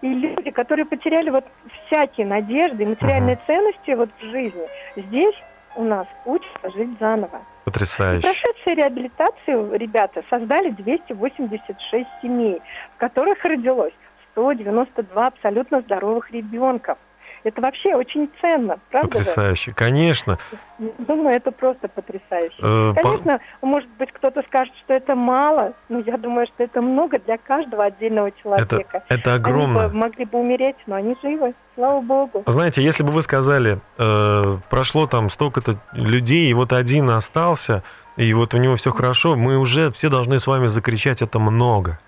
[0.00, 1.44] И люди, которые потеряли вот
[1.86, 4.66] всякие надежды и материальные ценности вот в жизни,
[4.96, 5.34] здесь
[5.76, 7.40] у нас учатся жить заново.
[7.64, 8.28] Потрясающе.
[8.28, 12.60] прошедшие реабилитацию ребята создали 286 семей,
[12.96, 13.94] в которых родилось
[14.32, 16.96] 192 абсолютно здоровых ребенка.
[17.44, 19.24] Это вообще очень ценно, правда же?
[19.24, 19.74] Потрясающе.
[19.76, 20.38] Конечно.
[20.78, 22.56] Думаю, это просто потрясающе.
[22.62, 26.80] Э, по- Конечно, может быть, кто-то скажет, что это мало, но я думаю, что это
[26.80, 29.04] много для каждого отдельного Это, человека.
[29.08, 29.88] это Они огромно.
[29.88, 32.42] бы могли бы умереть, но они живы, слава богу.
[32.46, 37.82] Знаете, если бы вы сказали, э, прошло там столько-то людей, и вот один остался,
[38.16, 41.98] и вот у него все хорошо, мы уже все должны с вами закричать это много.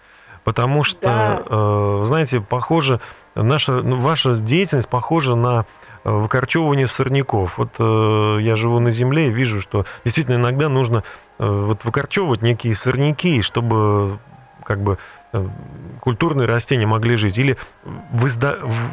[0.45, 1.43] Потому что, Да.
[1.47, 3.01] э, знаете, похоже,
[3.43, 5.67] наша, ну, ваша деятельность похожа на
[6.05, 7.59] э, выкорчевывание сорняков.
[7.59, 11.05] Вот э, я живу на земле и вижу, что действительно иногда нужно
[11.39, 14.19] э, вот выкорчевывать некие сорняки, чтобы
[14.65, 14.99] как бы
[16.07, 17.37] культурные растения могли жить.
[17.37, 17.57] Или
[18.13, 18.31] вы,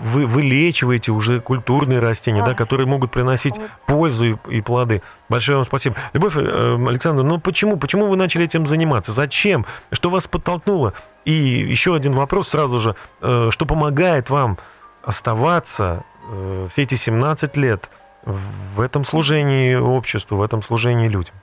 [0.03, 3.53] вы вылечиваете уже культурные растения, да, которые могут приносить
[3.85, 5.03] пользу и, и плоды.
[5.29, 5.95] Большое вам спасибо.
[6.13, 7.77] Любовь э, Александровна, ну почему?
[7.77, 9.11] Почему вы начали этим заниматься?
[9.11, 9.67] Зачем?
[9.91, 10.93] Что вас подтолкнуло?
[11.23, 12.95] И еще один вопрос сразу же.
[13.21, 14.57] Э, Что помогает вам
[15.03, 17.91] оставаться э, все эти 17 лет
[18.25, 21.35] в этом служении обществу, в этом служении людям?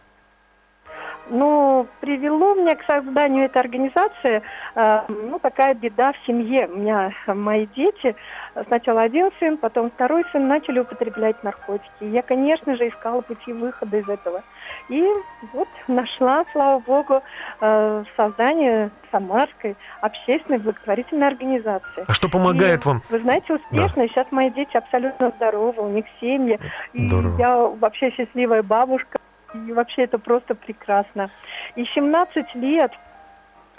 [2.00, 4.42] Привело меня к созданию этой организации,
[4.74, 6.66] э, ну, такая беда в семье.
[6.66, 8.16] У меня мои дети,
[8.54, 12.04] э, сначала один сын, потом второй сын, начали употреблять наркотики.
[12.04, 14.42] Я, конечно же, искала пути выхода из этого.
[14.88, 15.06] И
[15.52, 17.22] вот нашла, слава богу,
[17.60, 22.04] э, создание Самарской общественной благотворительной организации.
[22.06, 23.02] А что помогает И, вам?
[23.10, 24.02] Вы знаете, успешно.
[24.02, 26.58] И Сейчас мои дети абсолютно здоровы, у них семьи.
[26.94, 27.38] И Здорово.
[27.38, 29.18] я вообще счастливая бабушка.
[29.54, 31.30] И вообще это просто прекрасно.
[31.76, 32.92] И 17 лет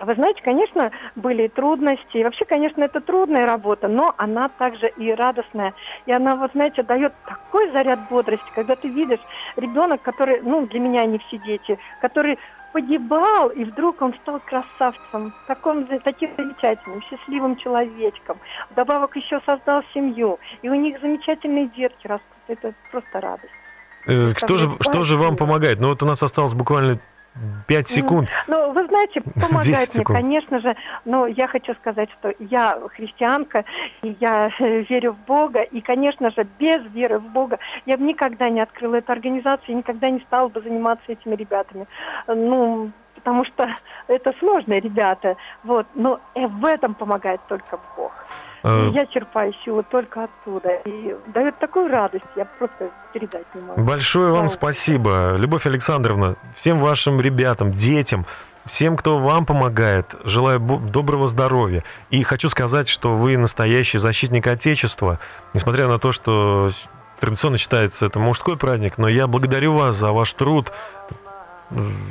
[0.01, 2.17] вы знаете, конечно, были трудности.
[2.17, 5.73] И вообще, конечно, это трудная работа, но она также и радостная.
[6.07, 9.19] И она, вот знаете, дает такой заряд бодрости, когда ты видишь
[9.57, 12.39] ребенок, который, ну, для меня они все дети, который
[12.73, 18.39] погибал, и вдруг он стал красавцем, таким, таким замечательным, счастливым человечком.
[18.71, 22.27] Вдобавок еще создал семью, и у них замечательные детки растут.
[22.47, 23.60] Это просто радость.
[24.07, 25.79] Э, Что же, что же вам помогает?
[25.79, 26.99] Ну вот у нас осталось буквально
[27.67, 28.29] 5 секунд.
[28.47, 30.75] Ну, вы знаете, 10 помогает мне, конечно же,
[31.05, 33.63] но я хочу сказать, что я христианка,
[34.01, 38.49] и я верю в Бога, и, конечно же, без веры в Бога я бы никогда
[38.49, 41.87] не открыла эту организацию, и никогда не стала бы заниматься этими ребятами.
[42.27, 43.69] Ну, потому что
[44.07, 48.11] это сложные ребята, вот, но э, в этом помогает только Бог.
[48.63, 53.61] Э, И я черпаю силу только оттуда, и дает такую радость, я просто передать не
[53.61, 53.81] могу.
[53.81, 54.49] Большое вам Да.
[54.49, 58.25] спасибо, Любовь Александровна, всем вашим ребятам, детям,
[58.65, 61.83] всем, кто вам помогает, желаю доброго здоровья.
[62.11, 65.19] И хочу сказать, что вы настоящий защитник Отечества,
[65.53, 66.69] несмотря на то, что
[67.19, 70.71] традиционно считается это мужской праздник, но я благодарю вас за ваш труд,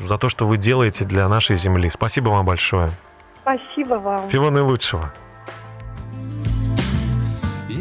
[0.05, 1.91] за то, что вы делаете для нашей земли.
[1.91, 2.91] Спасибо вам большое.
[3.43, 4.29] Спасибо вам.
[4.29, 5.13] Всего наилучшего.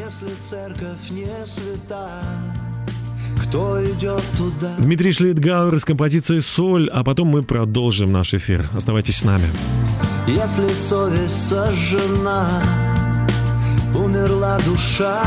[0.10, 2.10] Если церковь не свята,
[3.43, 4.74] кто идет туда?
[4.80, 8.68] Дмитрий Шлитгауэр с композицией «Соль», а потом мы продолжим наш эфир.
[8.74, 9.45] Оставайтесь с нами.
[10.26, 12.64] Если совесть сожжена,
[13.93, 15.22] умерла душа.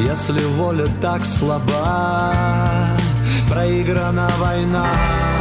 [0.00, 2.34] Если воля так слаба,
[3.48, 5.37] проиграна война.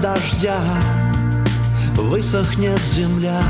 [0.00, 0.60] Дождя,
[1.96, 3.42] высохнет земля.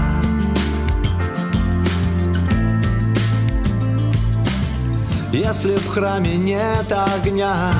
[5.32, 7.72] Если в храме нет огня,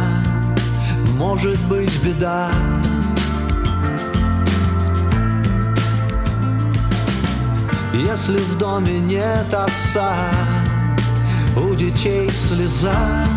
[1.16, 2.50] может быть беда.
[7.92, 10.14] Если в доме нет отца,
[11.56, 13.29] у детей слеза.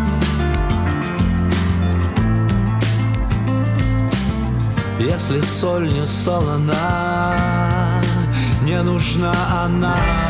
[5.04, 8.00] Если соль не солона,
[8.62, 9.34] не нужна
[9.66, 10.23] она.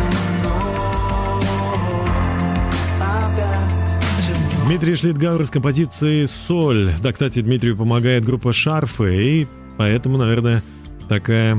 [0.44, 0.62] на?
[3.26, 6.92] Опять Дмитрий Шлитгауэр с композицией «Соль».
[7.02, 9.22] Да, кстати, Дмитрию помогает группа «Шарфы».
[9.22, 10.62] И Поэтому, наверное,
[11.08, 11.58] такая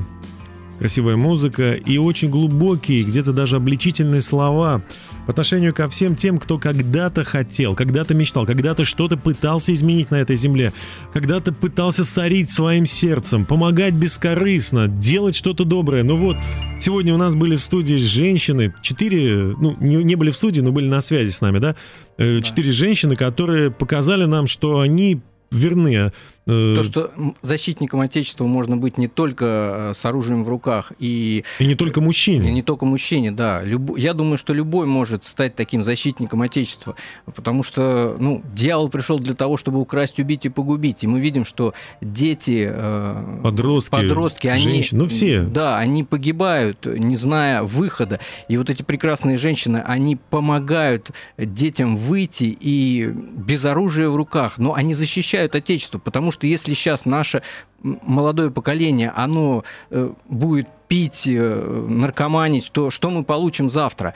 [0.79, 4.81] красивая музыка и очень глубокие, где-то даже обличительные слова
[5.25, 10.15] по отношению ко всем тем, кто когда-то хотел, когда-то мечтал, когда-то что-то пытался изменить на
[10.15, 10.73] этой земле,
[11.13, 16.03] когда-то пытался сорить своим сердцем, помогать бескорыстно, делать что-то доброе.
[16.03, 16.37] Ну вот,
[16.79, 20.71] сегодня у нас были в студии женщины, четыре, ну, не, не были в студии, но
[20.71, 21.75] были на связи с нами, да,
[22.17, 25.21] Э, четыре женщины, которые показали нам, что они
[25.51, 26.11] верны.
[26.45, 31.43] Э, То, что защитником Отечества можно быть не только э, с оружием в руках и
[31.59, 32.51] И не только И мужчине.
[32.51, 33.63] не только мужчине, да.
[33.63, 36.95] Любо- Я думаю, что любой может стать таким защитником Отечества,
[37.33, 41.03] потому что, ну, дьявол пришел для того, чтобы украсть, убить и погубить.
[41.03, 45.41] И мы видим, что дети, э, Подростки, подростки, они, женщины, ну, все.
[45.43, 48.19] да, они погибают, не зная выхода.
[48.49, 54.73] И вот эти прекрасные женщины, они помогают детям выйти и без оружия в руках, но
[54.73, 57.41] они защищают Отечество, потому что если сейчас наше
[57.81, 64.13] молодое поколение, оно э, будет пить, э, наркоманить, то что мы получим завтра?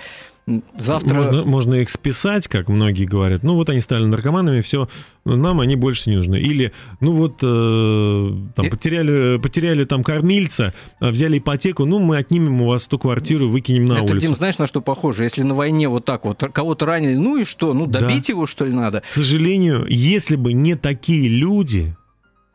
[0.78, 1.13] Завтра...
[1.13, 3.43] Можно, можно их списать, как многие говорят.
[3.43, 4.88] Ну вот они стали наркоманами, все,
[5.26, 6.38] нам они больше не нужны.
[6.38, 12.61] Или, ну вот, э, там, потеряли, потеряли там кормильца, а взяли ипотеку, ну мы отнимем
[12.61, 14.28] у вас ту квартиру, выкинем на Это, улицу.
[14.28, 15.26] Дим, знаешь, на что похоже?
[15.26, 17.74] Если на войне вот так вот кого-то ранили, ну и что?
[17.74, 17.99] Ну, Да.
[17.99, 19.01] добить его, что ли, надо?
[19.01, 21.97] К сожалению, если бы не такие люди,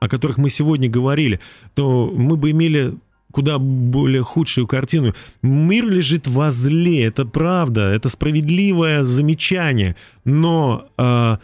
[0.03, 1.39] о которых мы сегодня говорили,
[1.75, 2.95] то мы бы имели
[3.31, 5.15] куда более худшую картину.
[5.43, 9.95] Мир лежит возле, это правда, это справедливое замечание,
[10.25, 11.39] но а,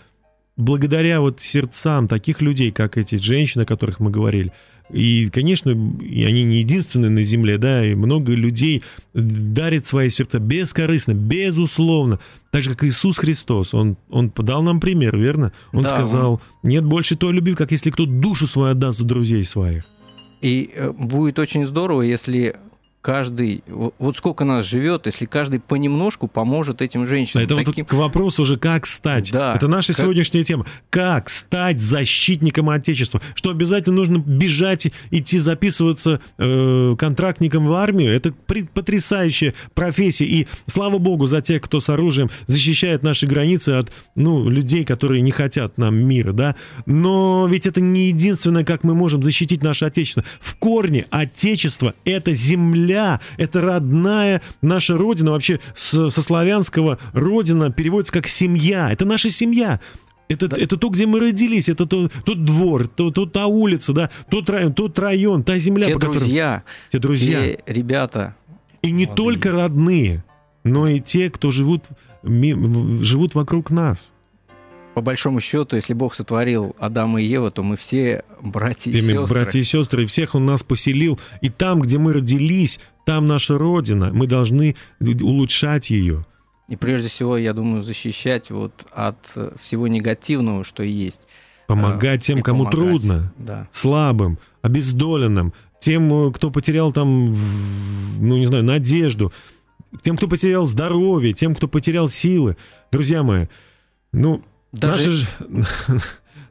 [0.56, 4.52] благодаря вот сердцам таких людей, как эти женщины, о которых мы говорили,
[4.90, 8.82] и, конечно, и они не единственные на земле, да, и много людей
[9.14, 12.18] дарит свои сердца бескорыстно, безусловно.
[12.50, 15.52] Так же, как Иисус Христос, Он, он подал нам пример, верно?
[15.72, 19.44] Он Да, сказал, нет больше той любви, как если кто душу свою отдаст за друзей
[19.44, 19.84] своих.
[20.40, 22.56] И э, будет очень здорово, если
[23.08, 27.42] каждый, вот сколько нас живет, если каждый понемножку поможет этим женщинам.
[27.42, 29.32] Это Таким- вот к вопросу уже, как стать.
[29.32, 29.54] Да.
[29.54, 30.66] Это наша Как- сегодняшняя тема.
[30.90, 33.22] Как стать защитником Отечества?
[33.34, 38.12] Что обязательно нужно бежать, идти записываться э, контрактником в армию?
[38.12, 38.34] Это
[38.74, 40.26] потрясающая профессия.
[40.26, 45.22] И слава богу за тех, кто с оружием защищает наши границы от ну, людей, которые
[45.22, 46.32] не хотят нам мира.
[46.32, 46.56] Да?
[46.84, 50.24] Но ведь это не единственное, как мы можем защитить наше Отечество.
[50.42, 52.97] В корне Отечество— это земля,
[53.36, 55.30] это родная наша родина.
[55.32, 58.92] Вообще с- со славянского родина переводится как семья.
[58.92, 59.80] Это наша семья.
[60.28, 64.10] Это, это то, где мы родились, это то, тот двор, то, то- та улица, да,
[64.30, 67.42] тот район, тот район, та земля, те по которой- друзья, те друзья.
[67.42, 68.34] те ребята.
[68.82, 69.16] И не молодые.
[69.16, 70.24] только родные,
[70.64, 71.84] но и те, кто живут,
[72.22, 74.12] живут вокруг нас.
[74.98, 79.12] По большому счету, если Бог сотворил Адама и Еву, то мы все братья и Теми
[79.12, 79.26] сестры.
[79.28, 81.20] братья и сестры, и всех он нас поселил.
[81.40, 84.10] И там, где мы родились, там наша родина.
[84.12, 86.26] Мы должны улучшать ее.
[86.66, 91.28] И прежде всего, я думаю, защищать вот от э, всего негативного, что есть.
[91.68, 92.80] Помогать Э, тем, и кому помогать.
[92.90, 93.32] трудно.
[93.38, 93.68] Да.
[93.70, 97.36] слабым, обездоленным, тем, э, кто потерял там,
[98.20, 99.32] ну не знаю, надежду,
[100.02, 102.56] тем, кто потерял здоровье, тем, кто потерял силы.
[102.90, 103.46] Друзья мои,
[104.10, 104.42] ну,
[104.72, 106.02] Даже- наша, же-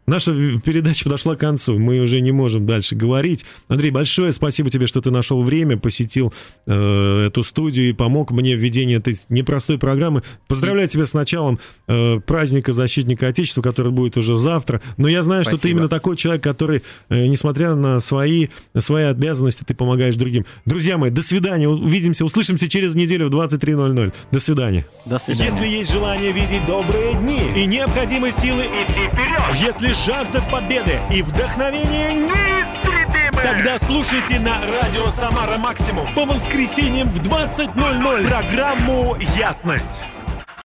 [0.08, 3.46] наша передача подошла к концу, мы уже не можем дальше говорить.
[3.68, 6.34] Андрей, большое спасибо тебе, что ты нашел время, посетил
[6.66, 10.24] э, эту студию и помог мне в ведении этой непростой программы.
[10.48, 14.82] Поздравляю тебя с началом э, праздника защитника Отечества, который будет уже завтра.
[14.96, 15.78] Но я знаю, что ты Спасибо.
[15.78, 20.46] именно такой человек, который, э, несмотря на свои, на свои обязанности, ты помогаешь другим.
[20.66, 21.68] Друзья мои, до свидания.
[21.68, 24.14] Увидимся, услышимся через неделю в 23.00.
[24.32, 24.86] До свидания.
[25.06, 25.52] До свидания.
[25.52, 31.22] Если есть желание видеть добрые дни и необходимы силы идти вперед, если жажда победы и
[31.22, 40.07] вдохновение неистребимы, тогда слушайте на радио Самара Максимум по воскресеньям в 20.00 программу «Ясность».